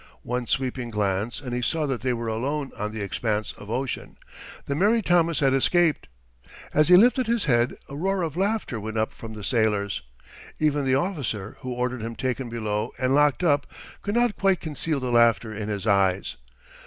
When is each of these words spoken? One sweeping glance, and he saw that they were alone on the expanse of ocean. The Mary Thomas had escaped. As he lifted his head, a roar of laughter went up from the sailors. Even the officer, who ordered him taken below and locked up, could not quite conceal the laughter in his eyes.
One 0.23 0.47
sweeping 0.47 0.89
glance, 0.89 1.39
and 1.41 1.53
he 1.53 1.61
saw 1.61 1.85
that 1.85 2.01
they 2.01 2.11
were 2.11 2.25
alone 2.27 2.71
on 2.75 2.91
the 2.91 3.03
expanse 3.03 3.51
of 3.51 3.69
ocean. 3.69 4.17
The 4.65 4.73
Mary 4.73 5.03
Thomas 5.03 5.41
had 5.41 5.53
escaped. 5.53 6.07
As 6.73 6.87
he 6.87 6.97
lifted 6.97 7.27
his 7.27 7.45
head, 7.45 7.75
a 7.87 7.95
roar 7.95 8.23
of 8.23 8.35
laughter 8.35 8.79
went 8.79 8.97
up 8.97 9.13
from 9.13 9.33
the 9.35 9.43
sailors. 9.43 10.01
Even 10.59 10.85
the 10.85 10.95
officer, 10.95 11.57
who 11.59 11.71
ordered 11.71 12.01
him 12.01 12.15
taken 12.15 12.49
below 12.49 12.93
and 12.97 13.13
locked 13.13 13.43
up, 13.43 13.67
could 14.01 14.15
not 14.15 14.37
quite 14.37 14.59
conceal 14.59 14.99
the 14.99 15.11
laughter 15.11 15.53
in 15.53 15.69
his 15.69 15.85
eyes. 15.85 16.37